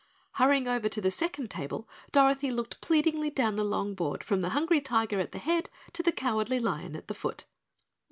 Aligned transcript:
Hurrying 0.31 0.67
over 0.67 0.89
to 0.89 0.99
the 0.99 1.11
second 1.11 1.51
table, 1.51 1.87
Dorothy 2.11 2.49
looked 2.49 2.81
pleadingly 2.81 3.29
down 3.29 3.55
the 3.55 3.63
long 3.63 3.93
board 3.93 4.23
from 4.23 4.41
the 4.41 4.49
Hungry 4.49 4.81
Tiger 4.81 5.19
at 5.19 5.31
the 5.31 5.37
head 5.37 5.69
to 5.93 6.01
the 6.01 6.11
Cowardly 6.11 6.59
Lion 6.59 6.95
at 6.95 7.07
the 7.07 7.13
foot. 7.13 7.45